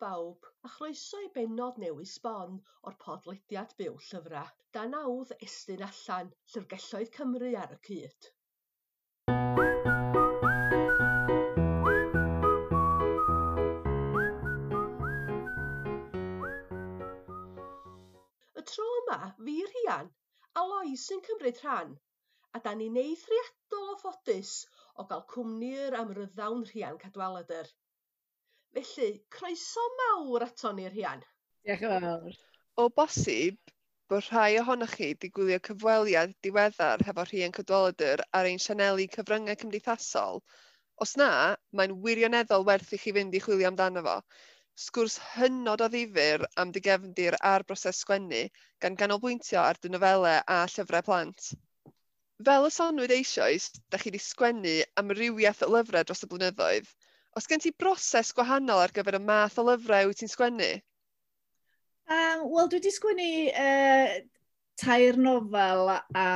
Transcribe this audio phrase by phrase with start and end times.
[0.00, 2.54] bawb a chroeso i benod newydd sbon
[2.88, 4.44] o'r podlediad Byw Llyfra.
[4.76, 8.28] Da nawdd Estyn Allan, Llyfrgelloedd Cymru ar y cyd.
[18.62, 20.08] Y tro yma, fi Rhian,
[20.56, 21.92] a Lois yn cymryd rhan,
[22.56, 24.56] a da ni'n eithriadol o ffodus
[24.96, 27.68] o gael cwmni'r amryddawn Rhian Cadwaladr.
[28.76, 31.22] Felly, croeso mawr ato ni rhian.
[31.66, 32.34] Diolch yn fawr.
[32.78, 33.56] O bosib,
[34.12, 39.58] bod rhai ohonoch chi wedi gwylio cyfweliad diweddar hefo rhian cydwelydyr ar ein sianeli cyfryngau
[39.62, 40.38] cymdeithasol.
[41.06, 41.30] Os na,
[41.80, 44.16] mae'n wirioneddol werth i chi fynd i chwilio amdano fo.
[44.84, 48.46] Sgwrs hynod o ddifur am digefndir a'r broses sgwennu
[48.86, 51.52] gan ganolbwyntio ar dynofelau a llyfrau plant.
[52.50, 56.94] Fel y sonwyd eisoes, da chi wedi sgwennu am rywiaeth y lyfrau dros y blynyddoedd–
[57.38, 60.70] Os gen ti broses gwahanol ar gyfer y math o lyfrau wyt ti'n sgwennu?
[62.10, 64.14] Um, Wel, dwi wedi sgwennu uh,
[64.80, 66.26] tair nofel a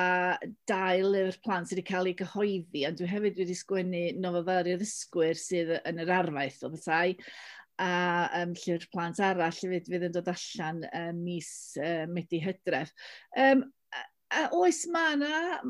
[0.71, 4.71] dau lyfr plant sydd wedi cael eu gyhoeddi, ond dwi hefyd wedi sgwennu nofel fel
[4.75, 7.17] yr ddysgwyr sydd yn yr arfaith o bethau
[7.83, 7.91] a
[8.43, 11.51] um, llyfr plant arall fydd, fydd yn dod allan um, mis
[11.83, 12.95] uh, Medi Hydref.
[13.35, 13.65] Um,
[14.57, 15.61] oes mae yna,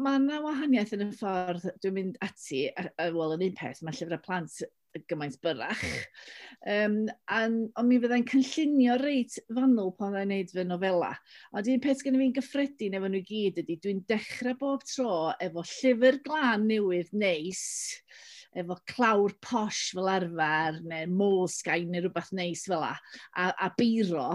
[0.00, 2.66] mae yna wahaniaeth yn y ffordd dwi'n mynd ati,
[2.98, 4.60] wel yn un peth, mae llyfrau plant
[5.10, 5.82] gymaint byrach.
[6.60, 7.10] Um, hmm.
[7.32, 11.12] an, ond mi fyddai'n cynllunio reit fanwl pan fyddai'n neud fy nofela.
[11.56, 15.14] Ond un peth gen i fi'n gyffredin efo nhw gyd ydy, dwi'n dechrau bob tro
[15.40, 22.32] efo llyfr glân newydd neis, nice, efo clawr posh fel arfer, neu molesgain neu rhywbeth
[22.36, 22.94] neis fel a,
[23.36, 24.26] a, a beiro.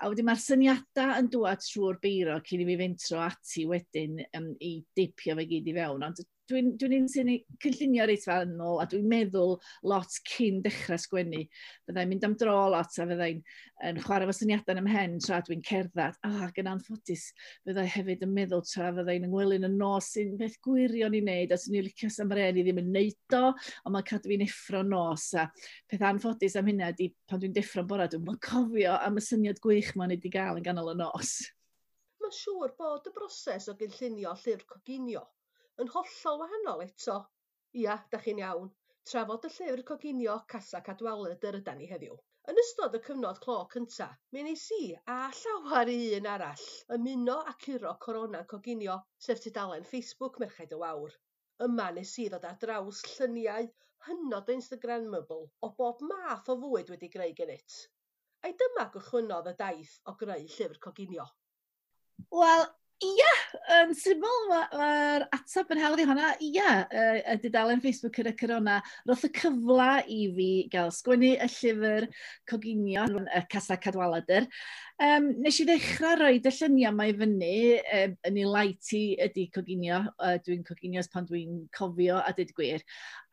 [0.00, 4.50] A wedyn mae'r syniadau yn dŵad trwy'r beiro cyn i mi fentro ati wedyn um,
[4.64, 7.30] i dipio fe gyd i fewn, ond dwi'n dwi, dwi un sy'n
[7.62, 9.56] cynllunio reit fan ôl a dwi'n meddwl
[9.90, 11.42] lot cyn dechrau sgwennu.
[11.88, 13.42] Fyddai'n mynd am dro lot a fyddai'n
[13.88, 16.16] yn chwarae fy syniadau yn ymhen tra dwi'n cerdded.
[16.24, 17.28] A ac yn anffodus,
[17.68, 21.60] fyddai hefyd yn meddwl tra fyddai'n yngwelyn y nos sy'n beth gwirion i wneud a
[21.60, 25.30] sy'n ni'n licio sam i ddim yn neud o, ond mae'n cadw fi'n effro nos.
[25.38, 25.48] A
[25.90, 29.94] peth anffodus am hynna ydy pan dwi'n deffro'n bora, dwi'n cofio am y syniad gwych
[29.96, 31.38] ma'n wedi gael yn ganol y nos.
[32.18, 35.28] Mae'n siŵr bod y broses o gynllunio llyfr coginio
[35.82, 37.18] yn hollol wahanol eto.
[37.82, 38.70] Ia, dach chi'n iawn.
[39.08, 42.16] Trafod y llyfr coginio Casa Cadwaladr ydan ni heddiw.
[42.50, 44.84] Yn ystod y cyfnod clo cynta, mi wnes i
[45.14, 46.66] a llawar un arall
[46.96, 48.94] ymuno a curo corona coginio
[49.26, 51.16] sef tudalen Facebook Merchaid y Wawr.
[51.66, 53.68] Yma nes i ddod ar draws lluniau
[54.06, 57.78] hynod Instagrammable o bob math o fwyd wedi greu gynnit.
[58.44, 61.28] Ai dyma gychwynodd y daith o greu llyfr coginio?
[62.40, 63.26] Wel, Ia,
[63.76, 66.30] yn syml mae'r ateb yn hawdd i hwnna.
[66.42, 66.70] Ia,
[67.30, 72.08] y dudalen Facebook yr y corona roedd y cyfla i fi gael sgwennu y llyfr
[72.50, 74.48] Coginion, y Casa Cadwaladr.
[74.98, 77.52] Um, nes i ddechrau rhoi y lluniau mae fyny
[78.00, 80.00] um, yn ei laiti ydy coginio.
[80.18, 82.82] Uh, dwi'n coginio pan dwi'n cofio a dyd gwir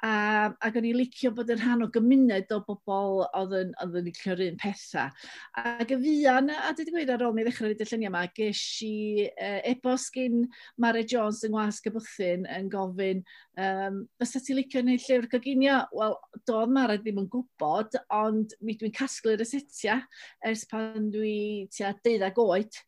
[0.03, 3.97] a, ac o'n i licio bod yn rhan o gymuned o bobl oedd yn, oedd
[4.01, 5.13] yn licio'r un pethau.
[5.61, 8.23] Ac y fian, a dwi wedi gweud ar ôl mi ddechrau rhaid y lluniau yma,
[8.35, 8.93] ges i
[9.29, 10.45] uh, e-bost gyn
[10.81, 13.23] Mare Jones yng Ngwasg y Bythyn yn gofyn,
[13.61, 15.81] um, bys ti licio neu llyfr coginio?
[15.95, 16.17] Wel,
[16.49, 20.01] doedd Mare ddim yn gwybod, ond mi dwi'n casglu'r asetia
[20.45, 22.83] ers pan dwi tua deuddag oed.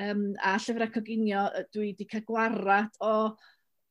[0.00, 3.14] Um, a llyfrau coginio, dwi wedi cael gwarad o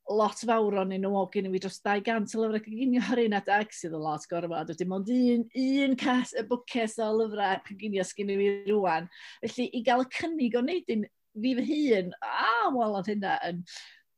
[0.10, 3.38] lot fawr o'n nhw o gen i fi dros 200 o lyfrau cyginio ar un
[3.38, 4.74] adeg sydd yn lot gorfod.
[4.80, 9.10] Dim ond un, un cas, y bwces o lyfrau cyginio sgyn i fi rwan.
[9.44, 11.06] Felly i gael y cynnig o wneud un
[11.44, 13.62] fi fy hun, a wel oedd hynna yn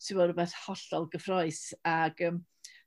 [0.02, 1.62] sy'n fawr rhywbeth hollol gyffroes.
[1.88, 2.40] Ac um,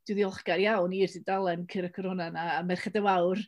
[0.04, 3.41] dwi ddiolchgar iawn i'r dudalen cyr y corona yna a merched y wawr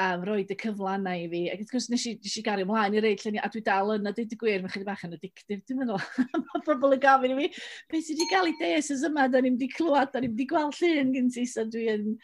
[0.00, 1.42] um, roed y cyfle yna i fi.
[1.52, 3.94] Ac wrth gwrs, nes i, nes i gario ymlaen i reid lluniau, a dwi dal
[3.96, 6.06] yna, dwi dy gwir, mae'n chydig bach yn addictif, dwi'n meddwl.
[6.46, 9.42] Mae pobl yn gofyn i fi, beth sydd wedi cael ei des ys yma, da
[9.42, 12.16] ni'n wedi clywed, da ni'n wedi gweld llun gen ti, so dwi'n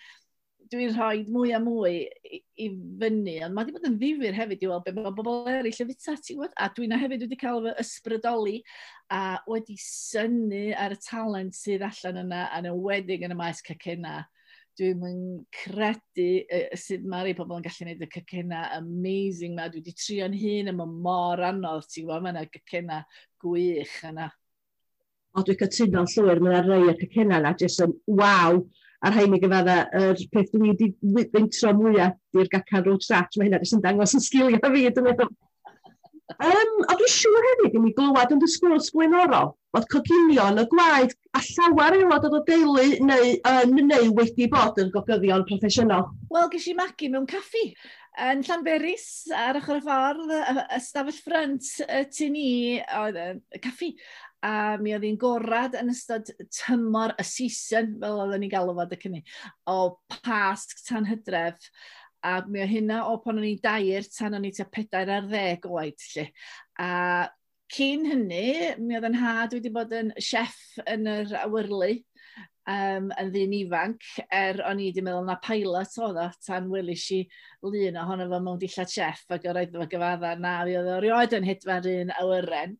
[0.68, 2.68] dwi rhoi mwy a mwy i, i
[3.00, 5.86] fyny, ond mae wedi bod yn ddifur hefyd i weld beth mae bobl eraill y
[5.90, 6.56] fita, ti'n gwybod?
[6.60, 8.58] A dwi'n hefyd wedi cael fy ysbrydoli
[9.14, 14.18] a wedi syni ar y talent sydd allan yna, yn ywedig yn y maes cacenna.
[14.78, 19.66] Dwi'n yn credu uh, sut mae rei pobl yn gallu gwneud y cycena amazing ma.
[19.72, 22.98] Dwi wedi trio'n hun yma mor anodd, ti'n gwybod, mae'n yna cycena
[23.42, 24.28] gwych yna.
[25.34, 28.62] O, dwi'n cytuno'n llwyr, mae'n rhai y cycena yna, jyst yn waw.
[29.02, 33.46] A'r rhaid mi gyfadda, yr peth dwi wedi wyntro mwyaf di'r gacan road stretch, mae
[33.46, 35.34] hynna jyst yn dangos yn sgiliau fi, dwi'n meddwl.
[36.28, 40.64] Um, a dwi'n siŵr hefyd i mi glywed yn dysgwrs gwynorol bod coginio yn y
[40.68, 46.04] gwaed a llawer aelod o deulu neu, yn, neu wedi bod yn gogyddion proffesiynol.
[46.28, 47.64] Wel, ges i magu mewn caffi
[48.28, 50.34] yn Llanberis ar ochr y ffordd,
[50.76, 51.68] ystafell ffrant
[52.12, 53.94] tu ni oedd y caffi.
[54.44, 58.92] A mi oedd hi'n gorad yn ystod tymor y season, fel oedden ni'n galw fod
[58.94, 59.22] y cynni,
[59.66, 61.72] o pasg tan hydref.
[62.26, 65.26] A mi o hynna o pan o'n i dair tan o'n i tua pedair ar
[65.30, 66.06] ddeg oed.
[66.14, 66.28] Lle.
[66.82, 66.90] A
[67.72, 70.56] cyn hynny, mi oedd yn had wedi bod yn chef
[70.88, 71.92] yn yr awyrlu
[72.68, 77.06] um, yn ddyn ifanc, er o'n i wedi meddwl na pilot oedd o, tan welis
[77.16, 77.22] i
[77.64, 80.98] lun ohono fo mewn dillad chef, ac o roedd fo gyfadda na, fi oedd o
[81.04, 82.76] rioed yn hedfa'r un awyren.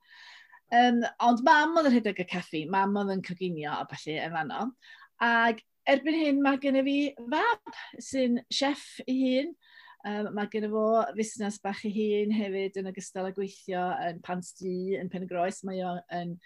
[0.79, 4.37] Um, ond mam oedd yn rhedeg y caffi, mam oedd yn coginio a falle yn
[4.37, 4.71] fanno.
[5.25, 6.99] Ac erbyn hyn mae gennym fi
[7.33, 7.75] fab
[8.05, 9.53] sy'n chef i hun.
[10.07, 10.85] Um, mae gennym fo
[11.17, 15.31] fusnes bach i hun hefyd yn ogystal â gweithio yn Pants D yn Pen y
[15.31, 15.65] Groes.
[15.67, 16.37] Mae o yn,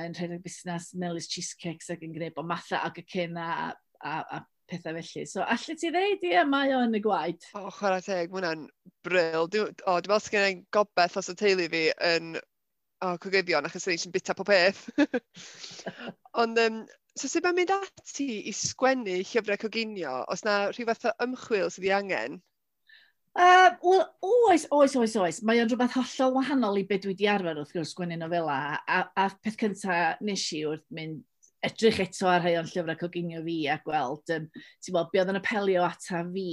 [0.00, 3.68] yn rhedeg busnes Melis Cheesecakes ac yn gwneud bod matha ag y cena a,
[4.00, 5.26] a, a pethau felly.
[5.28, 7.44] So, allai ti ddeud i a mae o yn y gwaed?
[7.52, 8.66] O, oh, chwarae teg, mae hwnna'n
[9.04, 9.44] bryl.
[9.44, 13.88] O, dwi'n meddwl sy'n gen gobeith os y teulu fi yn o, oh, cwgyddion, achos
[13.90, 14.86] rydyn ni'n bita pob peth.
[16.42, 20.16] Ond, um, So sut mae'n mynd ati i sgwennu llyfrau coginio?
[20.34, 22.40] Os na rhyw fath o ymchwil sydd ei angen?
[23.34, 25.38] Uh, Wel, oes, oes, oes, oes.
[25.46, 28.58] Mae o'n rhywbeth hollol wahanol i beth dwi wedi arfer wrth gwrs sgwennu nofela.
[28.82, 31.22] A, a peth cyntaf nes i wrth mynd
[31.64, 34.48] edrych eto ar rhai o'n llyfrau coginio fi a gweld, um,
[34.84, 36.48] ti'n bod, be oedd yn apelio ata fi.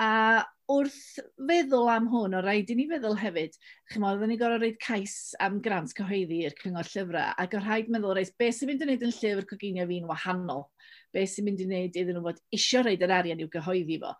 [0.00, 3.56] A wrth feddwl am hwn, o rhaid i ni feddwl hefyd,
[3.92, 7.90] chymod, oedden ni gorau rhaid cais am grant cyhoeddi i'r cyngor llyfrau, ac o rhaid
[7.92, 10.64] meddwl, reis, beth sy'n mynd i wneud yn llyfr coginio fi'n wahanol?
[11.12, 14.14] Beth sy'n mynd i wneud iddyn nhw fod isio rhaid yr arian i'w gyhoeddi fo?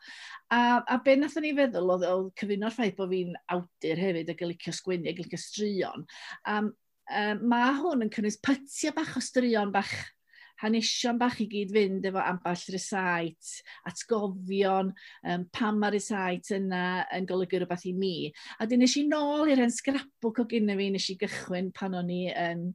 [0.52, 4.44] A, a be nathon ni feddwl oedd, oedd cyfuno'r ffaith bod fi'n awdur hefyd ac
[4.44, 6.08] yn licio sgwini ac yn licio straeon.
[6.52, 6.72] Um,
[7.22, 9.94] um, mae hwn yn cynnwys pytiau bach o straeon bach
[10.62, 13.52] hanesion bach i gyd fynd efo amball resait,
[13.88, 14.92] atgofion,
[15.28, 16.84] um, pam mae'r resait yna
[17.18, 18.16] yn golygu rhywbeth i mi.
[18.58, 21.98] A dyn nes i nôl i'r hen scrapbook o gyda fi, nes i gychwyn pan
[21.98, 22.68] o'n i um,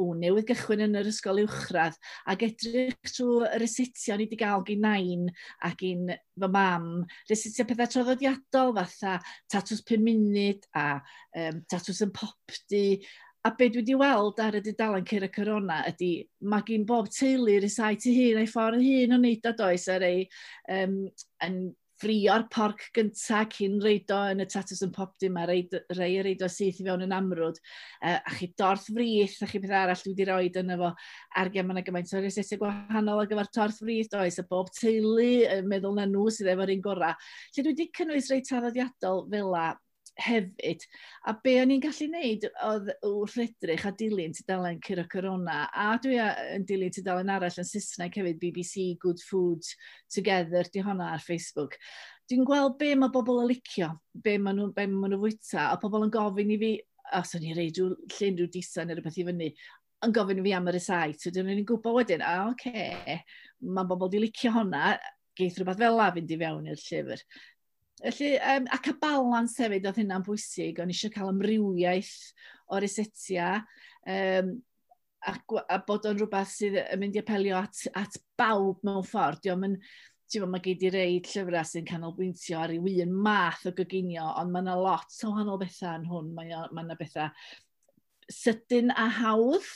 [0.00, 1.96] o newydd gychwyn yn yr ysgol uwchradd
[2.32, 5.26] ac edrych trwy y resitio ni wedi gael gyn nain
[5.68, 6.88] ac gyn fy mam,
[7.30, 9.18] resitio pethau troddodiadol fatha
[9.52, 12.84] tatws 5 munud a um, tatws yn popdi
[13.42, 16.10] A be dwi wedi weld ar y dudalen cyr y corona ydy,
[16.46, 20.04] mae gen bob teulu risau i hun, ei ffordd hun o wneud o does, ar
[20.06, 20.20] ei
[20.70, 21.00] um,
[21.42, 21.56] yn
[22.02, 26.16] ffrio'r porc gyntaf cyn reid o yn y tatws yn pop dim a reid, rei
[26.24, 27.60] reid o syth i fewn yn amrwd.
[28.02, 30.90] Uh, a chi dorth frith, a chi beth arall dwi wedi rhoi yn efo.
[31.42, 35.70] Argen mae'n gymaint o resesau gwahanol ar gyfer torth frith does, a bob teulu yn
[35.70, 37.30] meddwl na nhw sydd efo'r un gorau.
[37.54, 39.56] Lle dwi wedi cynnwys rei traddodiadol fel
[40.20, 40.84] hefyd.
[41.26, 45.96] A be o'n i'n gallu neud oedd wrth edrych a dilyn tudalen Ciro Corona, a
[46.02, 49.66] dwi yn dilyn tudalen arall yn Saesneg hefyd, BBC Good Food
[50.12, 51.78] Together, di honna ar Facebook.
[52.30, 53.92] Dwi'n gweld be mae bobl yn licio,
[54.24, 56.74] be maen nhw, be maen nhw fwyta, a pobl yn gofyn i fi,
[57.18, 59.48] os o'n i'n reid rhyw llun rhyw disan neu rhywbeth i fyny,
[60.06, 61.16] yn gofyn i fi am yr esau.
[61.18, 63.18] So, dyn nhw'n gwybod wedyn, a oce, okay,
[63.62, 64.94] mae bobl di licio honna,
[65.38, 67.24] geith rhywbeth fel la fynd i fewn i'r llyfr.
[68.02, 72.14] Felly, um, ac y balans hefyd oedd hynna'n bwysig, o'n eisiau cael amrywiaeth
[72.74, 73.50] o'r esetia,
[74.10, 74.56] um,
[75.22, 75.34] a,
[75.70, 79.42] a bod o'n rhywbeth sydd yn mynd i apelio at, at bawb mewn ffordd.
[79.44, 79.76] Diolch yn,
[80.32, 84.50] ti'n mae gei di reid llyfrau sy'n canolbwyntio ar ei un math o gyginio, ond
[84.50, 87.30] mae yna lot o wahanol bethau yn hwn, mae yna bethau
[88.32, 89.68] sydyn a hawdd,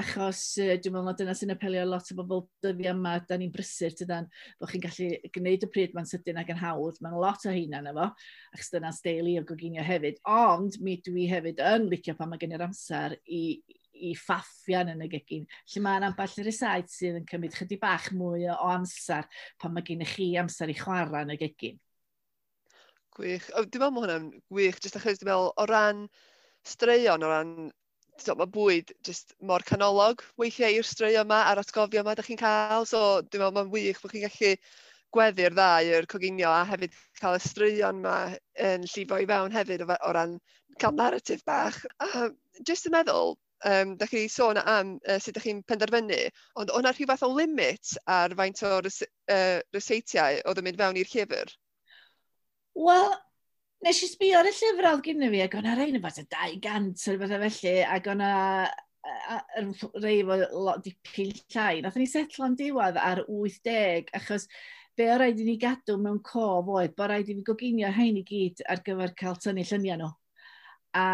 [0.00, 3.52] achos uh, dwi'n meddwl na dyna sy'n apelio lot o bobl dyddi yma, da ni'n
[3.54, 4.28] brysur tydan,
[4.60, 7.80] bod chi'n gallu gwneud y pryd ma'n sydyn ac yn hawdd, mae'n lot o hynna
[7.84, 8.10] na fo,
[8.56, 12.54] achos dyna steili o goginio hefyd, ond mi dwi hefyd yn licio pan mae gen
[12.56, 13.42] i'r amser i,
[13.96, 18.10] i ffaffian yn y gegin, lle mae'n amball yr isaid sydd yn cymryd chydig bach
[18.16, 19.28] mwy o amser
[19.62, 21.80] pan mae gen i chi amser i chwarae yn y gegin.
[23.16, 23.48] Gwych.
[23.48, 26.04] Dwi'n meddwl mae hwnna'n gwych, jyst achos dwi'n meddwl o ran
[26.68, 27.52] straeon, o ran
[28.22, 32.42] so, mae bwyd just mor canolog weithiau i'r straeon yma a'r atgofio yma ydych chi'n
[32.42, 32.86] cael.
[32.88, 34.52] So dwi'n meddwl mae'n wych bod chi'n gallu
[35.16, 38.16] gweddi'r ddau i'r coginio a hefyd cael y straeon yma
[38.68, 40.38] yn llifo i fewn hefyd o, o ran
[40.82, 41.82] cael narratif bach.
[42.00, 42.28] A
[42.66, 46.20] just yn meddwl, um, da chi sôn am uh, sut ydych chi'n penderfynu,
[46.60, 50.82] ond o'na rhyw fath o limit ar faint o rys, uh, ryseitiau oedd yn mynd
[50.82, 51.54] fewn i'r llyfr?
[52.76, 53.14] Wel,
[53.84, 56.26] nes i sbio ar y llyfr oedd gyda fi, ac o'na rhain yn fath o
[56.32, 58.32] 200 o'r fath o felly, ac o'na
[60.02, 61.80] rei fo lot dipyn llai.
[61.82, 64.46] Nath ni setlo'n diwedd ar 80, achos
[64.96, 68.20] be o rhaid i ni gadw mewn cof oedd, bo rhaid i fi goginio rhain
[68.20, 70.12] i gyd ar gyfer cael tynnu lluniau nhw.
[70.96, 71.06] A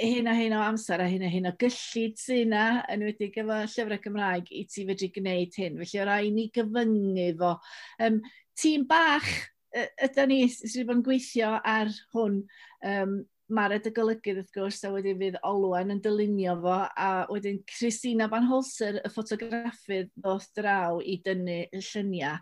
[0.00, 3.30] hyn a hyn o amser a hyn a hyn o gyllid sy'n na, yn wedi
[3.34, 5.78] gyfo llyfrau Cymraeg i ti fedru gwneud hyn.
[5.82, 7.54] Felly o rai ni gyfyngu fo.
[8.02, 8.20] Um,
[8.58, 9.30] tîm bach
[9.76, 12.42] ydy ni sydd bod yn gweithio ar hwn.
[12.86, 18.28] Um, Mae'r edygolygydd wrth gwrs, a wedyn fydd Olwen yn dylunio fo, a wedyn Christina
[18.30, 22.38] Van Holser, y ffotograffydd, ddoth draw i dynnu y lluniau.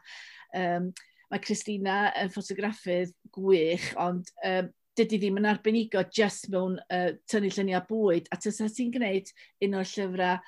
[0.58, 0.90] Um,
[1.32, 4.68] mae Christina yn ffotograffydd gwych, ond um,
[4.98, 8.28] dydy ddim yn arbenigo just mewn uh, tynnu lluniau bwyd.
[8.34, 9.30] A tysa ti'n gwneud
[9.66, 10.40] un o'r llyfrau,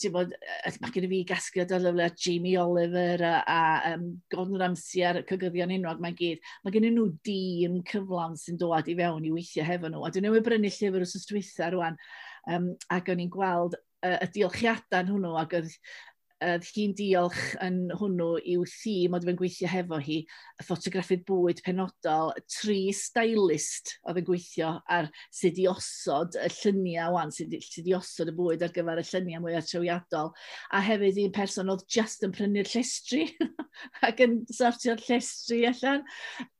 [0.00, 0.34] ti'n bod,
[0.82, 3.60] mae gen i fi gasgliad o lyfrau Jamie Oliver a, a
[3.94, 6.44] um, Gordon Ramsay a'r cygyddion unwag mae'n gyd.
[6.64, 10.06] Mae gen i nhw dîm cyflawn sy'n dod i fewn i weithio hefo nhw.
[10.06, 12.00] A dwi'n newid brynu llyfr os ystwytha rwan,
[12.54, 15.72] um, ac o'n i'n gweld y diolchiadau hwnnw ac oedd
[16.44, 20.18] uh, hi'n diolch yn hwnnw i'w thîm, oedd fe'n gweithio hefo hi,
[20.58, 27.16] y ffotograffydd bwyd penodol, tri stylist oedd yn gweithio ar sut i osod y lluniau
[27.16, 30.32] wan, sut, sut i osod y bwyd ar gyfer y lluniau mwy atrewiadol.
[30.74, 33.28] A hefyd un person oedd just yn prynu'r llestri
[34.08, 36.06] ac yn sortio'r llestri allan.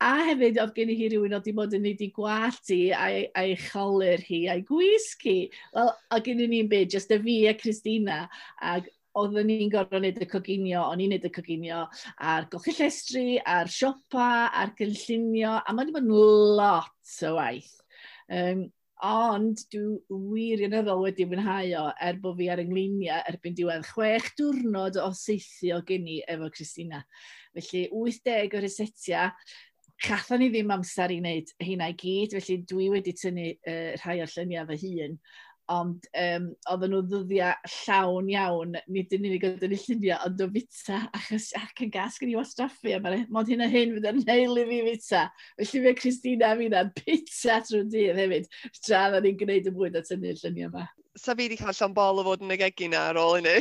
[0.02, 3.24] A hefyd oedd gen i hi rhywun oedd i bod yn neud i gwati a'i,
[3.38, 5.38] ai cholir hi a'i gwisg hi.
[5.74, 8.22] Wel, oedd gen i ni'n byd, just y fi a Christina,
[8.58, 11.84] ac oedden ni'n gorfod wneud y coginio, o'n i'n wneud y coginio
[12.30, 17.76] a'r gochi llestri, a'r siopa, a'r gynllunio, a mae wedi bod yn lot o waith.
[18.28, 18.66] Um,
[19.04, 24.98] ond dwi wirioneddol wedi mwynhau o er bod fi ar yngluniau erbyn diwedd chwech diwrnod
[25.02, 27.04] o seithio gen i efo Christina.
[27.54, 29.30] Felly 80 o resetiau,
[30.02, 34.20] chatha ni ddim amser i wneud hynna i gyd, felly dwi wedi tynnu uh, rhai
[34.22, 35.16] o'r lluniau fy hun
[35.72, 40.44] ond um, oedden nhw ddyddiau llawn iawn, nid yn unig oedd yn y lluniau, ond
[40.44, 43.96] o fita, achos ac yn gas gen i wastraffu, a mae'n mod hyn a hyn
[43.96, 45.26] fydd yn heil i fi fita.
[45.60, 48.48] Felly fe Christina a fi na pizza trwy'n dydd hefyd,
[48.80, 50.88] tra dda ni'n gwneud y bwyd at yn y lluniau yma
[51.20, 53.56] sa fi wedi cael llon bol o fod yn y gegi na ar ôl hynny.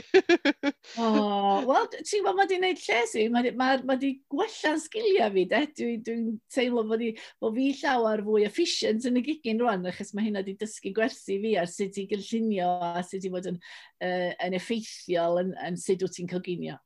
[1.03, 5.61] oh, wel, ti'n gwybod, mae wedi gwneud lles i, mae wedi gwella'n sgiliau fi, de.
[5.79, 6.17] Dwi'n dwi,
[6.53, 7.11] teimlo bod, i,
[7.43, 11.39] bod fi llawer fwy efficient yn y gegin rwan, achos mae hynna wedi dysgu gwersi
[11.43, 13.61] fi ar sut i gynllunio a sut i fod yn,
[14.05, 16.79] uh, yn effeithiol yn, yn sut wyt ti'n coginio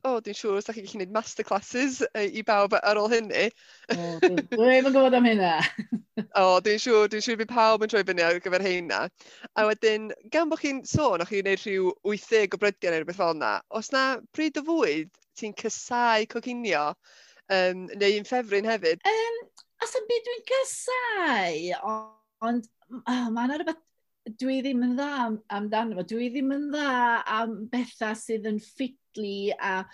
[0.00, 3.10] o, oh, dwi'n siŵr, os da chi'n gallu gwneud masterclasses uh, i bawb ar ôl
[3.12, 3.48] hynny.
[3.92, 5.52] O, dwi'n gwybod am hynna.
[6.40, 9.02] o, oh, dwi'n siŵr, dwi'n siŵr bydd pawb yn troi fyny ar gyfer heina.
[9.60, 13.20] A wedyn, gan bod chi'n sôn, o'ch chi'n gwneud rhyw 80 o brydiau neu rhywbeth
[13.20, 14.04] fel yna, os na
[14.36, 16.86] pryd o fwyd ti'n cysau coginio
[17.52, 19.04] um, neu un ffefryn hefyd?
[19.10, 19.38] Um,
[19.84, 21.62] as yn byd dwi'n cysau,
[22.48, 22.72] ond
[23.04, 23.84] oh, mae'n rhywbeth
[24.40, 25.12] dwi ddim yn dda
[25.56, 26.06] amdano fo.
[26.08, 26.88] Dwi ddim yn dda
[27.36, 29.84] am bethau sydd yn ffit anadlu a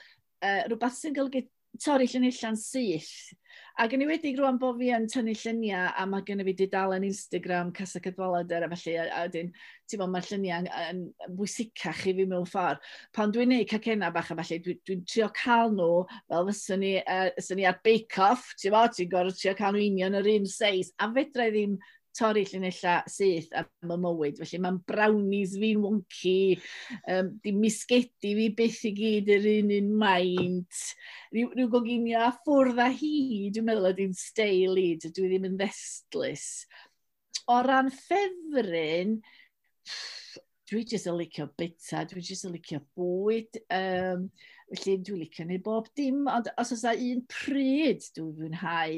[0.43, 1.47] uh, rhywbeth sy'n golygu
[1.83, 3.35] torri llunilla'n syth.
[3.77, 7.05] Ac yn iwedig rwan bod fi yn tynnu lluniau a mae gen i fi dudalen
[7.05, 9.51] Instagram, Casa Cadwalader a felly, a, a dyn,
[9.85, 11.03] ti'n bod mae'r lluniau yn, yn,
[11.37, 12.81] bwysicach i fi mewn ffordd.
[13.13, 16.95] Pan dwi'n neud cacenna bach a felly, dwi'n dwi trio cael nhw fel fyswn ni,
[17.05, 17.29] uh,
[17.61, 21.13] ni ar bake-off, ti'n bod, ti'n gorau trio cael nhw union yr un seis, a
[21.13, 21.77] fedra i ddim
[22.17, 24.41] torri llunella syth am y mywyd.
[24.41, 26.57] Felly mae'n brownies fi'n wonky,
[27.13, 30.83] um, di misgedi fi byth i gyd yr un un maint.
[31.35, 33.15] Rhyw, rhyw goginio a ffwrdd a hi,
[33.55, 36.49] dwi'n meddwl ydy'n steil i, dwi ddim yn ddestlus.
[37.53, 39.19] O ran ffefryn,
[40.67, 43.61] dwi jyst yn licio bita, dwi jyst yn licio bwyd.
[43.71, 44.29] Um,
[44.73, 48.97] felly dwi'n licio neu bob dim, ond os oes un pryd dwi'n fwynhau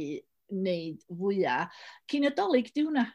[0.52, 1.80] wneud fwyaf.
[2.10, 3.06] Cyniodolig diw hwnna.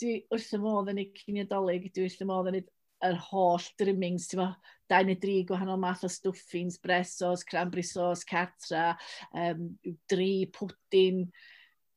[0.00, 2.68] Dwi wrth y modd yn ei cyniodolig, dwi wrth y modd yn ei
[3.06, 8.26] yr holl drimmings, ti'n fawr, dau neu dri gwahanol math o stwffins, bresos, cranberry sauce,
[8.28, 8.90] catra,
[9.32, 9.70] um,
[10.10, 11.24] dri, pwdin,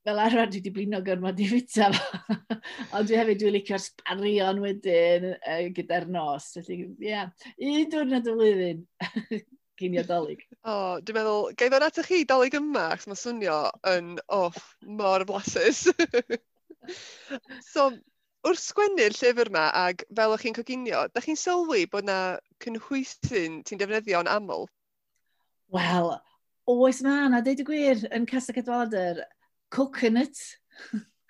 [0.04, 2.38] fel arfer dwi wedi blino gormod i fita fo.
[2.96, 6.52] Ond dwi hefyd dwi'n licio'r sbarion wedyn uh, gyda'r nos.
[6.58, 7.32] Felly, ie, yeah.
[7.60, 8.88] un diwrnod y flwyddyn.
[9.84, 10.42] ginio dolyg.
[10.64, 13.60] O, oh, dwi'n meddwl, gai ddod atoch chi dolyg yma, achos mae swnio
[13.92, 14.60] yn off
[15.02, 15.86] mor blasus.
[17.74, 17.90] so,
[18.44, 22.18] wrth sgwennu'r llyfr yma, ac fel o'ch chi'n coginio, da chi'n sylwi bod na
[22.64, 24.68] cynhwysyn ti'n defnyddio'n aml?
[25.74, 26.12] Wel,
[26.70, 29.24] oes ma na, deud y gwir, yn Casa Cadwaladr,
[29.74, 30.40] coconut.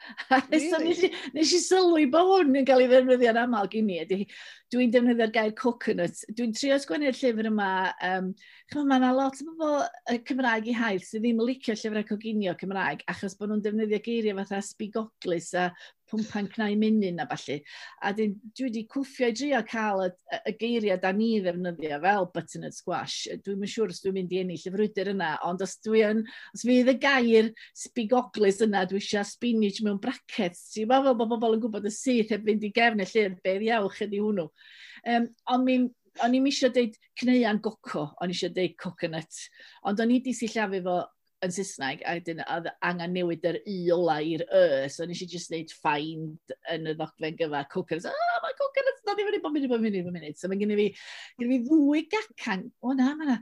[0.51, 0.69] Really?
[0.69, 4.27] so nes, i, nes i sylwi bod hwn yn cael ei ddefnyddio'n aml gen i.
[4.73, 6.23] Dwi'n defnyddio'r gair coconut.
[6.35, 7.69] Dwi'n trio sgwennu'r llyfr yma.
[8.09, 8.31] Um,
[8.73, 13.03] mae yna lot o bobl Cymraeg i hael sydd ddim yn licio llyfrau coginio Cymraeg
[13.13, 15.69] achos bod nhw'n defnyddio geiriau fatha sbigoglus a
[16.13, 17.59] pwmpa'n cnau munud a falle.
[18.05, 20.09] A dyn, dwi wedi cwffio i drio cael y,
[20.51, 23.17] y geiriau da ni ddefnyddio fel butternut squash.
[23.45, 26.23] Dwi'n yn siŵr os dwi'n mynd i ennill y frwydr yna, ond os dwi yn,
[26.53, 27.51] os fydd y gair
[27.83, 30.69] spigoglis yna, dwi eisiau spinach mewn brackets.
[30.75, 33.41] Ti'n meddwl fel bod bobl yn gwybod y syth heb fynd i gefn y llyfr,
[33.43, 34.47] beth iawch ydi hwnnw.
[35.09, 35.91] Um, ond mi'n
[36.21, 39.39] o'n i'n eisiau deud cneuan goco, o'n i eisiau deud coconut,
[39.89, 40.97] ond o'n i di sillafu fo
[41.43, 45.27] yn Saesneg, a dyn, oedd angen newid yr i ola i'r y, so nes i
[45.29, 48.07] just wneud find yn y ddogfen gyfa coconuts.
[48.09, 50.39] Ah, mae coconuts, na ddim yn ei bod munud, bod munud, bod munud.
[50.39, 50.87] So mae gen i fi,
[51.39, 52.67] gen i fi ddwy gacan.
[52.83, 53.37] O na, mae na,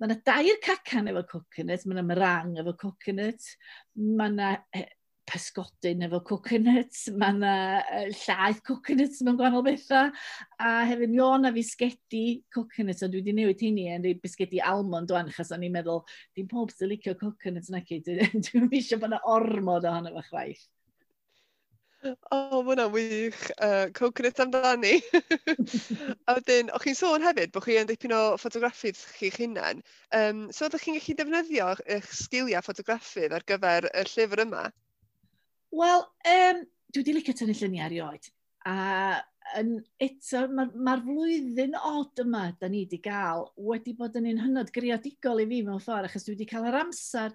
[0.00, 3.52] mae na dair cacan efo coconut, mae na mrang efo coconut,
[3.98, 4.54] mae na
[5.30, 7.52] pysgodyn efo coconuts, mae yna
[8.22, 10.10] llaeth coconuts mewn gwahanol bethau,
[10.58, 14.62] a hefyd mi o'n na fisgedi coconuts, ond dwi wedi newid hynny yn rhaid bisgedi
[14.72, 16.02] almond o'n achos o'n i'n meddwl,
[16.36, 20.66] dim pob sy'n licio coconuts na chi, dwi'n eisiau bod yna ormod ohono fo chwaith.
[22.00, 23.40] O, oh, mae hwnna'n wych.
[23.60, 24.94] Uh, coconut amdani.
[26.28, 29.82] a wedyn, o'ch chi'n sôn hefyd bod chi yn dipyn o ffotograffydd chi'ch hunain.
[30.16, 34.70] Um, so, ydych chi'n gallu defnyddio eich sgiliau ffotograffydd ar gyfer y llyfr yma?
[35.70, 38.30] Wel, um, dwi wedi licio tynnu lluniau erioed.
[38.66, 39.20] A
[39.58, 44.42] yn eto, mae'r ma, flwyddyn od yma da ni wedi gael wedi bod yn un
[44.44, 47.34] hynod greadigol i fi mewn ffordd, achos dwi wedi cael yr amser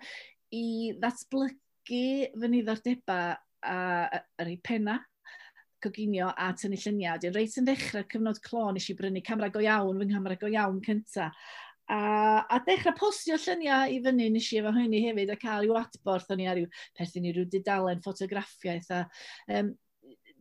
[0.56, 5.00] i ddatblygu fy niddordebau ar ei penna
[5.86, 7.20] coginio a tynnu lluniau.
[7.22, 10.52] Dwi'n reit yn ddechrau cyfnod clo nes i brynu camera go iawn, fy nghamera go
[10.52, 11.36] iawn cyntaf.
[11.86, 15.76] A, a dechrau postio lluniau i fyny nes i efo hynny hefyd a cael i'w
[15.78, 19.04] adborth o'n i ar yw perthyn i rhyw dudalen ffotograffiaeth a
[19.54, 19.70] um,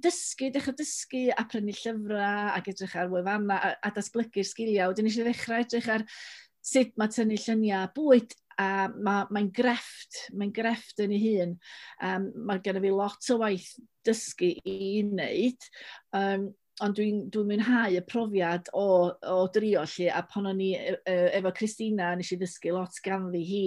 [0.05, 4.93] dysgu, dechrau dysgu a prynu llyfrau ac edrych ar wefanna a, a datblygu'r sgiliau.
[4.93, 6.07] Wedyn nes i ddechrau edrych ar
[6.65, 11.57] sut mae tynnu lluniau bwyd a mae'n mae grefft, mae'n grefft yn ei hun.
[12.09, 13.73] Um, mae gen i fi lot o waith
[14.07, 15.71] dysgu i wneud.
[16.15, 16.53] Um,
[16.83, 18.87] ond dwi'n dwi, dwi mwynhau y profiad o,
[19.31, 22.99] o drio lle, a pan o'n i e, e, efo Christina, nes i ddysgu lot
[23.05, 23.65] ganddi hi,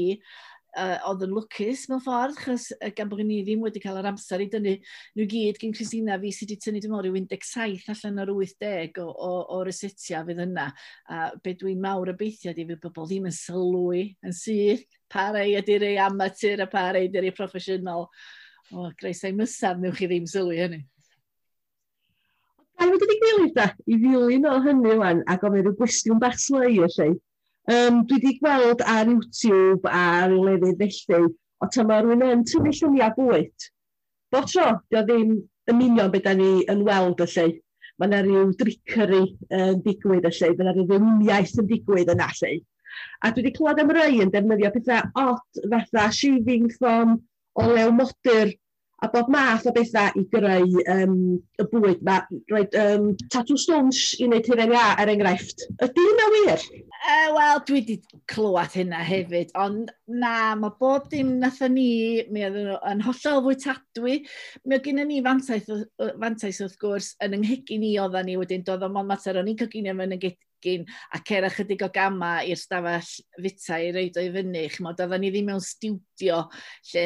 [0.77, 4.09] uh, oedd yn lwcus mewn ffordd, chos uh, gan bod ni ddim wedi cael yr
[4.11, 4.73] amser i dynnu
[5.17, 8.99] nhw gyd gyn Christina, fi sydd wedi tynnu dim ond ryw 17 allan o'r 80
[9.03, 10.67] o, o, o resetia fydd yna.
[11.13, 15.55] A be dwi'n mawr obeithio di fydd bobl ddim yn sylwi yn syth, pa rei
[15.61, 18.09] ydy'r ei amatur a pa rei ydy'r ei proffesiynol.
[18.75, 20.83] O, greisau mysaf, newch chi ddim sylwi hynny.
[22.77, 26.75] Gael wedi digwydd da, i ddilyn o hynny wan, a gofyn rhyw gwestiwn bach slei
[26.77, 27.07] slau lle.
[27.73, 31.31] Um, dwi wedi gweld ar YouTube a ar lefydd felly,
[31.63, 33.65] o ta mae rhywun yn tynnu lluniau bwyd.
[34.31, 35.33] Bo tro, dio ddim
[35.71, 37.47] yn union beth da ni yn weld y lle.
[37.97, 39.23] Mae yna rhyw drickery
[39.57, 42.53] yn digwydd y lle, mae yna rhyw ddewiniaeth yn digwydd yna lle.
[43.25, 47.17] A dwi wedi clywed am rai yn defnyddio pethau odd fatha shaving foam
[47.57, 48.53] o lew modur
[49.03, 51.17] a bob math o bethau i greu um,
[51.61, 52.17] y bwyd yma.
[52.49, 55.67] Roi um, tattoo stones i wneud hyn ia, er enghraifft.
[55.85, 56.65] Ydy hynna wir?
[56.97, 57.97] Uh, Wel, dwi wedi
[58.31, 63.59] clywed hynna hefyd, ond na, mae bob dim natha ni, mi oedden yn hollol fwy
[63.61, 64.17] tadwy.
[64.65, 65.69] Mi oedd gen ni fantais,
[66.17, 69.93] fantais wrth gwrs, yn yng ni oedden ni wedyn, doedd mon mater o'n i'n cyginio
[69.97, 70.25] mewn yn
[70.63, 73.11] gegin a cer ychydig o gama i'r stafell
[73.43, 74.65] fita i reid o'i fyny.
[74.73, 76.43] Chymod, oedden ni ddim mewn stiwdio
[76.91, 77.05] lle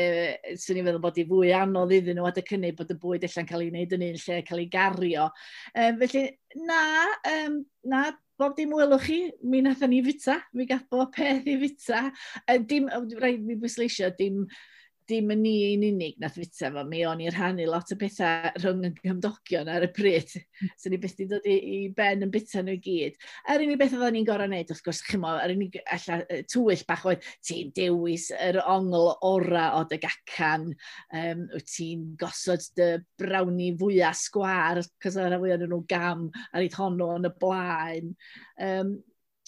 [0.55, 3.27] sy'n ni'n feddwl bod i fwy anodd iddyn nhw at y cynnig bod y bwyd
[3.29, 5.29] allan cael ei wneud yn un lle cael ei gario.
[5.75, 6.25] Um, felly,
[6.67, 6.81] na,
[7.31, 8.03] um, na
[8.41, 12.07] bob dim welwch chi, mi nath ni fita, mi gath bob peth i fita.
[12.47, 12.89] Uh, Dim,
[13.21, 14.45] rhaid mi bwysleisio, dim
[15.11, 18.51] dim yn ni un unig nath fita fo mi, o'n i rhannu lot o bethau
[18.61, 20.31] rhwng y gymdogion ar y pryd.
[20.61, 20.71] Hmm.
[20.79, 23.19] so ni beth i dod i, i ben yn bita nhw i gyd.
[23.51, 26.21] Yr unig beth oedden ni'n gorau wneud, wrth gwrs, chymo, yr unig alla,
[26.51, 30.69] tywyll bach oedd ti'n dewis yr ongl ora o dy gacan,
[31.21, 36.79] um, wyt ti'n gosod dy brawni fwyaf sgwar, cos oedd fwyaf nhw gam ar eith
[36.79, 38.13] honno yn y blaen.
[38.61, 38.99] Um,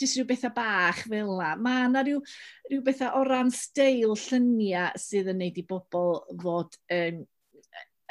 [0.03, 1.53] jyst rhyw bethau bach fel la.
[1.59, 2.21] Mae yna rhyw,
[2.69, 7.23] rhyw bethau o ran steil lluniau sydd yn neud i bobl fod um,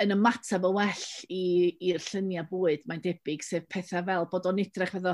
[0.02, 4.94] yn ymateb y well i'r lluniau bwyd, mae'n debyg, sef pethau fel bod o'n edrych
[4.96, 5.12] fel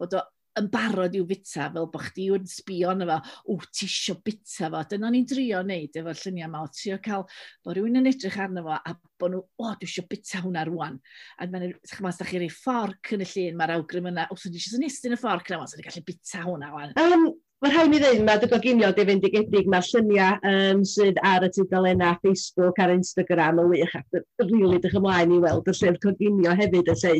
[0.00, 0.22] bod o
[0.60, 3.18] yn barod i'w bita, fel bod chdi yw'n sbio yna fo,
[3.52, 4.84] o, ti isio bita fo.
[4.92, 7.26] Dyna ni'n drio wneud efo'r lluniau yma, o trio cael
[7.64, 10.98] bod rhywun yn edrych arno fo, a bod nhw, o, dwi isio bita hwnna rwan.
[11.38, 14.40] A mae'n, chach mas, da chi rei fforc yn y llun, mae'r awgrym yna, o,
[14.40, 16.98] dwi eisiau synestyn y fforc yna, o, dwi gallu bita hwnna rwan.
[17.00, 20.78] Um, Mae rhaid mi ddweud mae dy goginio di fynd i gedig mae'r lluniau um,
[20.88, 25.40] sydd ar y tudalenna Facebook a'r Instagram yn wych ac rili really, dych ymlaen i
[25.42, 27.12] weld y llyfr coginio hefyd y lle.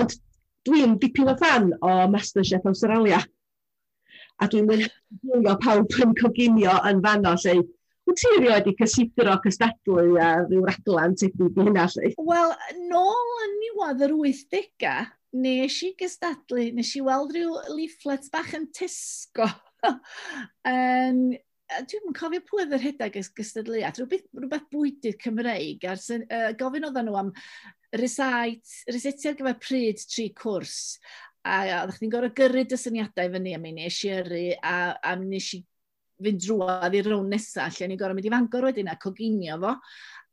[0.00, 0.16] Ond
[0.68, 3.22] dwi'n dipyn o fan o Masterchef Australia.
[4.42, 4.88] A dwi'n mynd
[5.22, 7.60] mwynhau pawb yn coginio yn fano, lle
[8.02, 12.10] Wyt ti erioed i cysidro cystadlu a rhyw raglan tebyg i hynna, lle?
[12.26, 12.54] Wel,
[12.90, 15.04] nôl yn niwad yr 80au,
[15.44, 19.46] nes i gystadlu, nes i weld rhyw leaflets bach yn Tesco.
[19.86, 21.22] um,
[21.92, 26.88] dwi'n cofio pwy oedd yr hydeg ys gystadleuaeth, rhywbeth, rhywbeth bwydydd Cymreig, a'r uh, gofyn
[26.90, 27.32] oedden nhw am
[27.98, 30.78] resait, reseiti ar gyfer pryd tri cwrs,
[31.42, 35.14] a oeddech chi'n gorau gyrru dy syniadau fyny, am mi nes i yrru, a, a
[35.18, 35.62] nes i
[36.22, 39.74] fynd drwodd i'r rown nesaf, lle ni'n gorau mynd i fangor wedyn a coginio fo,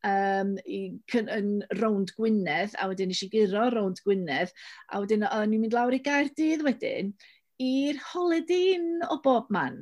[0.10, 0.82] um, i,
[1.20, 4.54] yn rownd Gwynedd, a wedyn nes i guro rownd Gwynedd,
[4.94, 7.14] a wedyn o'n i'n mynd lawr i Gaerdydd wedyn,
[7.60, 8.78] i'r Holiday
[9.10, 9.82] o bob man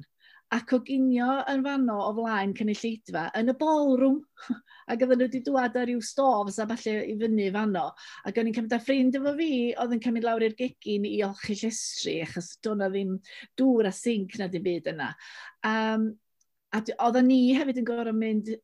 [0.55, 4.19] a coginio yn fanno o flaen cynulleidfa yn y ballroom.
[4.91, 7.89] ac oedden nhw wedi dwad ar ryw stofs a falle i fyny fanno.
[8.29, 11.17] Ac o'n i'n cymryd â ffrind efo fi, oedd yn cymryd lawr i'r gegin i
[11.27, 13.17] olchi llestri, achos doedd ddim
[13.59, 15.11] dŵr a sync na dim byd yna.
[15.67, 16.07] Um,
[16.71, 18.55] a oedden ni hefyd yn gorau mynd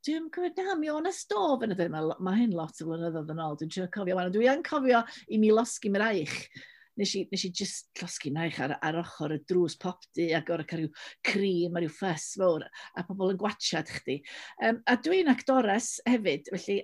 [0.00, 2.86] Dwi'n cofio, na, mi o'n y stof yn y dweud, mae mae hyn lot o
[2.86, 6.38] flynyddoedd yn ôl, dwi'n cofio, dwi'n cofio i mi losgi myraich
[7.00, 10.64] nes i, nes i just llosgu naich ar, ar ochr y drws popdi ac o'r
[10.68, 10.90] cael rhyw
[11.26, 14.18] crim a rhyw ffys fawr a pobl yn gwachad chdi.
[14.66, 16.80] Um, a dwi'n actores hefyd, felly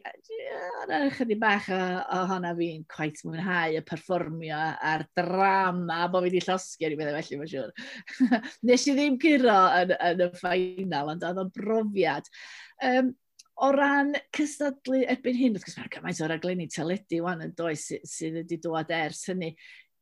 [0.86, 6.88] yna chydig bach ohona fi'n quite mwynhau y perfformio a'r drama bod fi wedi llosgu
[6.88, 7.76] ar i meddwl felly, mae'n siŵr.
[8.70, 12.28] nes i ddim curo yn, yn y ffainal, ond oedd o'n brofiad.
[12.84, 13.14] Um,
[13.64, 17.86] o ran cystadlu erbyn hyn, wrth gwrs mae'r cymaint o'r aglenni teledu wan yn does
[17.88, 19.54] sydd wedi dod ers hynny,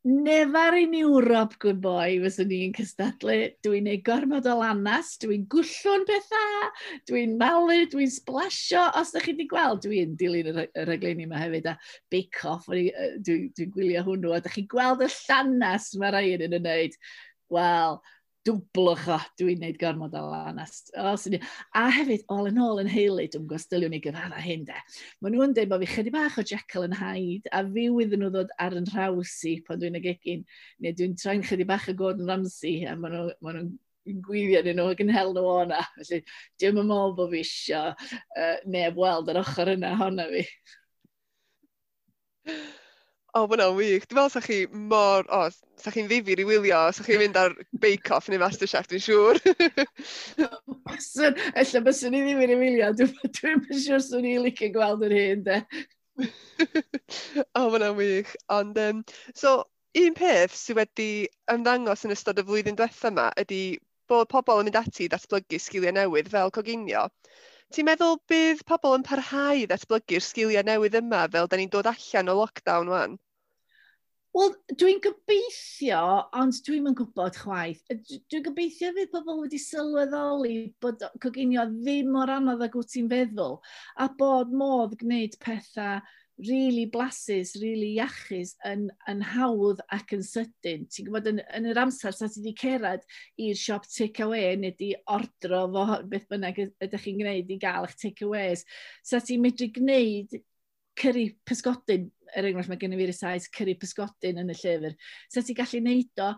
[0.06, 3.36] Nefar in Ewrop, good boy, fyswn i'n cystadlu.
[3.64, 6.66] Dwi'n ei gormod o lanas, dwi'n gwllwn pethau,
[7.08, 8.82] dwi'n malu, dwi'n splasio.
[9.00, 11.78] Os ydych chi wedi gweld, dwi'n dilyn y yr yma hefyd, a
[12.12, 16.44] bake off, dwi'n dwi, dwi gwylio hwnnw, a ydych chi gweld y llanas mae rhain
[16.50, 17.00] yn y wneud.
[17.56, 17.96] Wel,
[18.44, 20.90] dwblwch o, dwi'n neud gormod o anast.
[20.96, 24.76] A hefyd, ôl yn ôl yn heili, dwi'n gwestiwn ni gyfadda hyn de.
[25.24, 28.30] Mae nhw'n dweud bod fi chydig bach o Jekyll yn haid, a fi wyddyn nhw
[28.34, 30.44] ddod ar yn rhawsi pan dwi'n egegin,
[30.84, 33.66] neu dwi'n traen chydig bach o god yn ramsi, a maen nhw'n ma nhw
[34.28, 35.80] gwylio yn nhw ac yn hel nhw o'na.
[35.96, 36.20] Felly,
[36.60, 40.48] dwi'n meddwl bod fi eisiau uh, neb weld yr ochr yna honna fi.
[43.34, 44.04] O, oh, hwnna'n wych.
[44.06, 45.24] Dwi'n meddwl sa'ch chi mor...
[45.26, 48.86] O, oh, sa'ch chi'n ddifur i wylio, sa'ch chi'n mynd ar Bake Off neu Masterchef,
[48.86, 49.40] dwi'n siŵr.
[51.58, 55.16] Ella byswn i ddim yn ei wylio, dwi'n dwi siŵr swn i'n licio gweld yr
[55.18, 55.58] hyn, de.
[56.22, 58.30] o, oh, hwnna'n wych.
[58.54, 59.02] Ond, um,
[59.34, 59.56] so,
[59.98, 61.08] un peth sydd wedi
[61.50, 63.62] ymddangos yn ystod y flwyddyn diwethaf yma ydy
[64.10, 67.08] bod pobl yn mynd ati i datblygu sgiliau newydd fel coginio.
[67.74, 71.88] Ti'n meddwl bydd pobl yn parhau i ddatblygu'r sgiliau newydd yma fel da ni'n dod
[71.90, 73.16] allan o lockdown wan?
[74.38, 76.02] Wel, dwi'n gobeithio,
[76.38, 77.82] ond dwi'm yn gwybod chwaith.
[77.90, 83.58] Dwi'n gobeithio fydd pobl wedi sylweddoli bod coginio ddim mor anodd ag wyt ti'n feddwl,
[83.98, 85.98] a bod modd gwneud pethau
[86.38, 90.88] really blasus, really iachus yn, yn hawdd ac yn sydyn.
[90.90, 93.04] Ti'n gwybod, yn, yn yr amser sa ti wedi cerad
[93.40, 97.96] i'r siop take-away neu di ordro fo beth bynnag ydych chi'n gwneud i gael eich
[98.00, 98.66] take-aways,
[99.06, 100.34] sa ti'n medru gwneud
[100.98, 104.94] cyrru pysgodyn, er enghraifft mae gen i fi'r saith cyrru pysgodyn yn y llyfr.
[105.30, 106.28] Sa ti'n gallu neud o.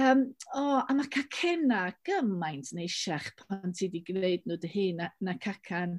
[0.00, 5.08] Um, o, a mae cacenna gymaint neisiach pan ti wedi gwneud nhw dy hun na,
[5.24, 5.98] na cacan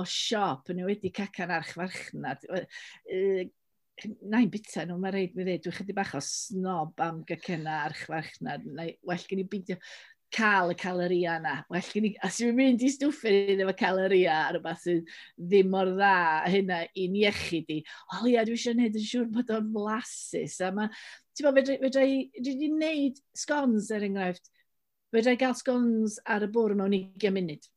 [0.00, 2.44] o siop yn wedi cacan archfarchnad.
[4.28, 8.66] Na'n bita nhw, mae rhaid mi ddweud, dwi'n chydig bach o snob am gacenna archfarchnad.
[9.06, 9.78] Well gen i beidio
[10.36, 11.54] cael y caloria yna.
[11.70, 15.92] Well gen i, as yw'n mynd i stwffyn efo caloria ar rhywbeth sydd ddim mor
[15.94, 16.16] dda
[16.52, 17.78] hynna i'n iechyd i.
[18.16, 20.58] O ia, dwi eisiau gwneud yn siŵr bod o'n flasus.
[20.66, 20.90] A mae,
[21.36, 24.52] ti'n bod, fedra, fedra i, dwi wedi gwneud sgons er enghraifft,
[25.14, 27.70] fedra i gael sgons ar y bwr mewn 20 munud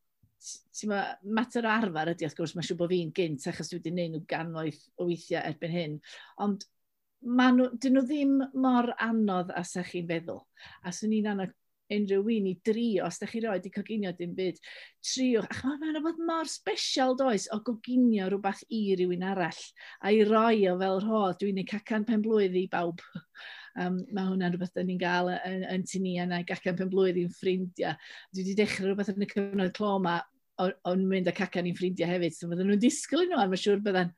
[0.90, 1.04] ma,
[1.38, 4.14] mater o arfer ydy, wrth gwrs, mae'n siw bod fi'n gynt, achos dwi wedi gwneud
[4.16, 5.96] nhw gannoedd o weithiau erbyn hyn.
[6.46, 6.66] Ond
[7.20, 10.44] nhw, dyn nhw ddim mor anodd as ych chi'n feddwl.
[10.84, 11.56] A swn i'n anodd
[11.90, 14.60] unrhyw un i drio, os da chi roed i coginio dim byd,
[15.04, 19.62] triwch, ach mae'n maen bod mor special does o goginio rhywbeth i rywun arall,
[20.04, 23.02] a i roi o fel rho, dwi'n ei cacan pen blwydd i bawb.
[23.78, 26.90] Um, mae hwnna'n rhywbeth da ni'n gael e, yn, yn tunia na i gacan pen
[26.90, 27.94] blwydd i'n ffrindiau.
[28.34, 30.16] Dwi wedi dechrau rhywbeth yn y cyfnod clo yma
[30.60, 32.36] o'n mynd â cacan i'n ffrindiau hefyd.
[32.36, 34.10] So fydden nhw'n disgwyl i nhw, a mae'n siŵr bydden.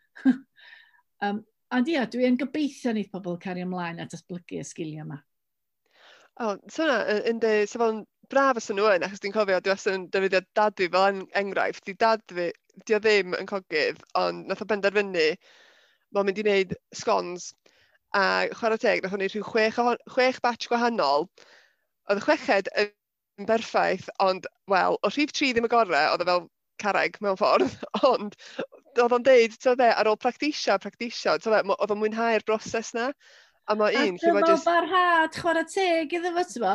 [1.28, 1.42] um,
[1.76, 5.20] ond ia, dwi yn gobeithio wneud pobl cario ymlaen a datblygu y sgiliau yma.
[6.40, 9.58] O, oh, so yna, yn dy, sef o'n braf os nhw yn, achos dwi'n cofio,
[9.60, 12.48] dwi wastad yn defnyddio dadfu fel en, enghraifft, di dadfu,
[12.88, 15.26] di o ddim yn cogydd, ond nath o benderfynu,
[16.12, 17.50] mae'n mynd i wneud sgons
[18.16, 18.24] a
[18.56, 19.78] chwarae teg, nath ni rhyw chwech,
[20.14, 21.28] chwech batch gwahanol.
[22.10, 26.28] Oedd y chweched yn berffaith, ond, wel, o rhif tri ddim y gorau, oedd e
[26.28, 26.44] fel
[26.82, 27.78] carreg mewn ffordd,
[28.10, 28.36] ond
[29.00, 32.92] oedd o'n deud, ti'n dde, ar ôl practisio, practisio, ti'n dde, oedd o'n mwynhau'r broses
[32.96, 33.12] na.
[33.70, 34.16] A mae un...
[34.18, 34.66] A dyma just...
[34.66, 36.72] barhad chwarae teg iddo fo, ti'n bo,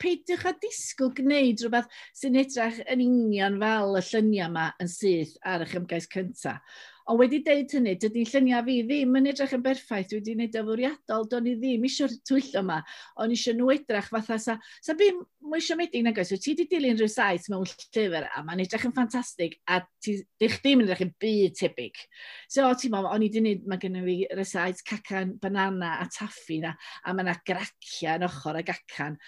[0.00, 5.36] peidiwch a disgwyl gwneud rhywbeth sy'n edrych yn union fel y lluniau yma yn syth
[5.44, 6.80] ar eich ymgais cyntaf.
[7.10, 10.58] Ond wedi deud hynny, dydy lluniau fi ddim yn edrych yn berffaith, dwi wedi gwneud
[10.60, 12.78] yn fwriadol, do'n i ddim eisiau'r twyllo yma,
[13.22, 16.68] ond eisiau nhw edrych fatha sa, sa bim, mwy eisiau meddyn nag oes, ti wedi
[16.70, 21.04] dilyn rhyw saith mewn llyfr a mae'n edrych yn ffantastig a ti ddim yn edrych
[21.08, 22.02] yn byd tebyg.
[22.46, 26.62] So ti'n meddwl, o'n i wedi gwneud, mae gennym fi rysait cacan, banana a taffi
[26.62, 29.18] na, a mae yna gracia yn ochr ag acan.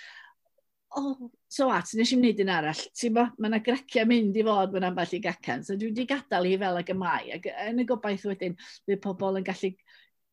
[0.95, 4.39] O, oh, so at, nes i'n wneud yn arall, ti'n bo, mae yna greciau mynd
[4.41, 7.29] i fod mewn ambell i gacan, so dwi wedi gadael hi fel ag y mai,
[7.37, 8.57] ac yn y gobaith wedyn,
[8.89, 9.71] bydd pobl yn gallu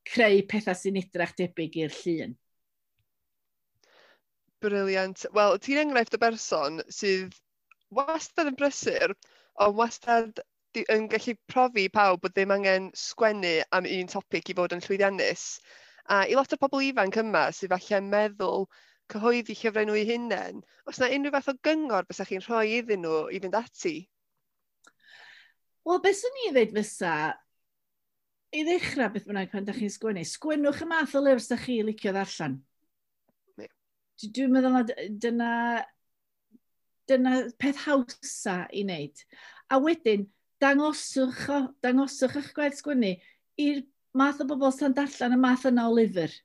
[0.09, 2.33] creu pethau sy'n edrach debyg i'r llun.
[4.61, 5.27] Briliant.
[5.37, 7.37] Wel, ti'n enghraifft y berson sydd
[7.93, 9.13] wastad yn brysur,
[9.61, 10.41] ond wastad
[10.81, 15.45] yn gallu profi pawb bod ddim angen sgwennu am un topic i fod yn llwyddiannus.
[16.09, 18.65] A i lot o pobl ifanc yma sydd falle meddwl
[19.11, 23.03] cyhoeddi llyfrau nhw i hunain, os yna unrhyw fath o gyngor bysach chi'n rhoi iddyn
[23.05, 23.95] nhw i fynd ati?
[25.87, 27.13] Wel, beth swn i ddweud fysa,
[28.51, 31.79] i ddechrau beth bynnag pan da chi'n sgwennu, sgwennwch y math o lyfr sy'ch chi
[31.87, 32.59] licio ddarllen.
[34.21, 34.83] Dwi'n meddwl na
[35.23, 35.53] dyna,
[37.09, 39.23] dyna peth hawsa i wneud.
[39.71, 40.27] A wedyn,
[40.61, 43.15] dangoswch, o, dangoswch eich gwaith sgwennu
[43.65, 43.81] i'r
[44.17, 46.35] math o bobl sy'n darllen y math yna o lyfr.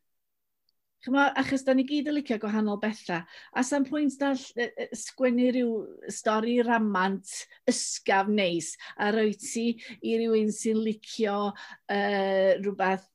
[1.07, 3.21] Chyma, achos da ni gyd yn licio gwahanol bethau.
[3.55, 5.75] A sa'n pwynt da sgwennu rhyw
[6.11, 7.31] stori ramant
[7.71, 9.69] ysgaf neis a roi ti
[10.03, 13.07] i rywun sy'n licio uh, rhywbeth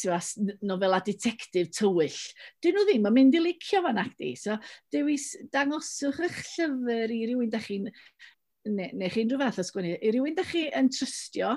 [0.00, 0.18] tiwa,
[0.66, 2.18] nofela detectif tywyll.
[2.58, 4.32] Dyn nhw ddim yn mynd i licio fan acdi.
[4.34, 4.58] So,
[4.90, 9.94] dewis dangoswch eich llyfr i rywun da chi'n neu, neu chi'n rhyw fath o sgwennu,
[9.94, 11.54] i rywun da chi yn trystio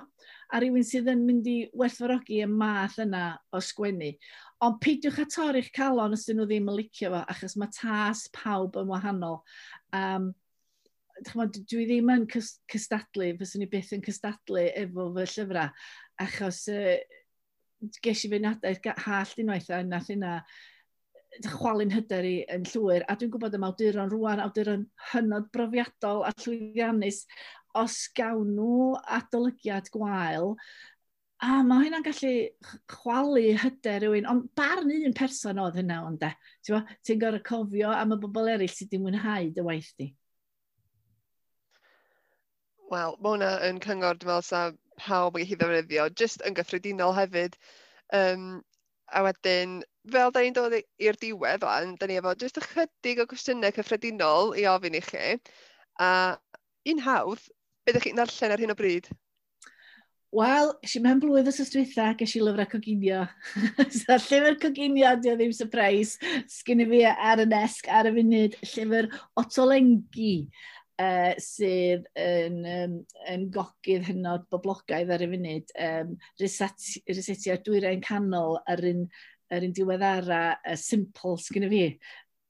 [0.51, 4.13] a rywun sydd yn mynd i werthfawrogi y math yna o sgwennu.
[4.61, 8.27] Ond peidiwch â torri'ch calon os dyn nhw ddim yn licio fo, achos mae tas
[8.35, 9.39] pawb yn wahanol.
[9.97, 10.27] Um,
[11.27, 15.71] chmod, dwi ddim yn cystadlu, fyswn i byth yn cystadlu efo fy llyfrau,
[16.25, 16.99] achos uh,
[18.05, 20.35] ges i fy nadaeth hall unwaith a nath yna
[21.47, 26.33] chwalu'n hyder i yn llwyr, a dwi'n gwybod y awduron rwan, awduron hynod brofiadol a
[26.35, 27.23] llwyddiannus,
[27.81, 30.57] os gawn nhw adolygiad gwael,
[31.41, 32.31] a mae hynna'n gallu
[32.93, 36.29] chwalu hyder rhywun, ond barn un person oedd hynna ond de.
[36.67, 40.11] Ti'n ti gorau cofio am y bobl eraill sydd wedi mwynhau dy waith di.
[42.91, 44.61] Wel, mae hwnna yn cyngor, dwi'n meddwl, sa
[45.01, 47.57] pawb yn gallu ddefnyddio, jyst yn gyffredinol hefyd.
[48.19, 48.45] Um,
[49.09, 49.79] a wedyn,
[50.13, 54.53] fel da ni'n dod i'r diwedd o'n, da ni efo jyst ychydig o gwestiynau cyffredinol
[54.59, 55.33] i ofyn i chi.
[56.03, 56.11] A
[56.93, 57.49] un hawdd,
[57.87, 59.09] beth ydych chi'n darllen ar hyn o bryd?
[60.31, 63.25] Wel, eisiau mewn blwydd os ystwytha, ges i lyfrau coginio.
[63.99, 66.15] so, llyfr coginio, di o ddim surprise.
[66.47, 69.09] Sgyn i fi ar y nesg, ar y funud, llyfr
[69.41, 70.37] Otolengi,
[71.03, 72.95] uh, sydd yn, um,
[73.33, 75.75] yn gogydd hynod boblogaidd ar y funud.
[75.89, 79.03] Um, Resetio Dwyrain Canol ar un,
[79.51, 81.83] ar un diweddara uh, simple, sgyn i fi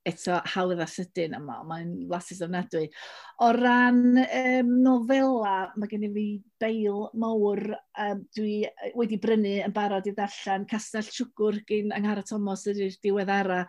[0.07, 2.87] eto hawdd a sydyn yma, mae'n lasus ofnadwy.
[3.45, 6.25] O ran um, nofela, mae gen i fi
[6.61, 7.61] beil mawr,
[8.05, 8.55] um, dwi
[8.97, 13.63] wedi brynu yn barod i ddarllen Castell Siwgwr gyn Anghara Thomas ydy'r diweddara,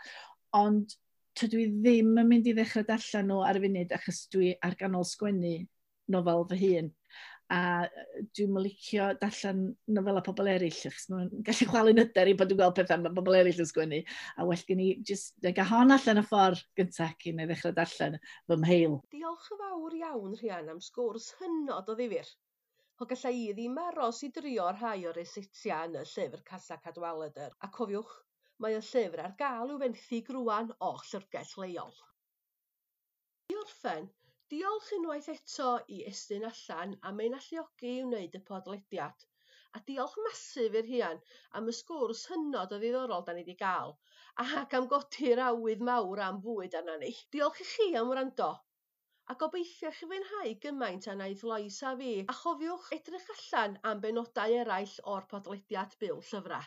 [0.57, 0.97] ond
[1.43, 5.07] dwi ddim yn mynd i ddechrau darllen nhw ar y funud achos dwi ar ganol
[5.09, 5.55] sgwennu
[6.13, 6.91] nofel fy hun
[7.53, 7.61] a
[8.37, 12.77] dwi'n mylicio darllen nofela pobl eraill, achos mae'n gallu chwalu nyder i bod dwi'n gweld
[12.79, 13.99] pethau mae pobl eraill yn sgwennu,
[14.39, 18.17] a well gen i just gael hon allan y ffordd gyntaf cyn ei ddechrau darllen
[18.49, 18.97] fy mheil.
[19.13, 22.33] Diolch yn fawr iawn, Rhian, am sgwrs hynod o ddifur.
[23.03, 27.53] Ho gallai i ddim aros i drio rhai o'r esetia yn y llyfr Casa Cadwaladr,
[27.61, 28.17] a cofiwch,
[28.63, 31.95] mae y llyfr ar gael i'w fenthu grwan o llyfrgell leol.
[33.53, 34.07] I orffen,
[34.53, 39.23] Diolch unwaith eto i Estyn Allan am ein alluogi i wneud y podlediad
[39.79, 41.23] a diolch masif i'r rhian
[41.61, 43.95] am y sgwrs hynod o ddiddorol 'dan ni wedi gael,
[44.45, 47.15] ac am godi'r awydd mawr am fwyd arna ni.
[47.37, 48.51] Diolch i chi am wrando
[49.33, 54.05] a gobeithio chi fwynhau gymaint a wnaeth Lois a fi a chofiwch edrych allan am
[54.05, 56.61] benodau eraill o'r podlediad Byw Llyfra.